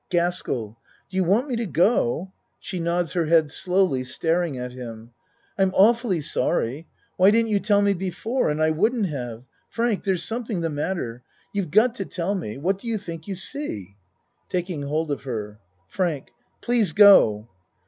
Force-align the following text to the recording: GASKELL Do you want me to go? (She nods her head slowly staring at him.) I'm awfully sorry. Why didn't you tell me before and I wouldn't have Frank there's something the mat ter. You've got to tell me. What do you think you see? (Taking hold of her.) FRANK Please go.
GASKELL 0.09 0.79
Do 1.11 1.15
you 1.15 1.23
want 1.23 1.47
me 1.47 1.55
to 1.57 1.67
go? 1.67 2.31
(She 2.59 2.79
nods 2.79 3.11
her 3.11 3.27
head 3.27 3.51
slowly 3.51 4.03
staring 4.03 4.57
at 4.57 4.71
him.) 4.71 5.11
I'm 5.59 5.71
awfully 5.75 6.21
sorry. 6.21 6.87
Why 7.17 7.29
didn't 7.29 7.51
you 7.51 7.59
tell 7.59 7.83
me 7.83 7.93
before 7.93 8.49
and 8.49 8.59
I 8.59 8.71
wouldn't 8.71 9.05
have 9.09 9.43
Frank 9.69 10.03
there's 10.03 10.23
something 10.23 10.61
the 10.61 10.71
mat 10.71 10.95
ter. 10.97 11.21
You've 11.53 11.69
got 11.69 11.93
to 11.97 12.05
tell 12.05 12.33
me. 12.33 12.57
What 12.57 12.79
do 12.79 12.87
you 12.87 12.97
think 12.97 13.27
you 13.27 13.35
see? 13.35 13.95
(Taking 14.49 14.81
hold 14.81 15.11
of 15.11 15.21
her.) 15.21 15.59
FRANK 15.87 16.29
Please 16.61 16.93
go. 16.93 17.47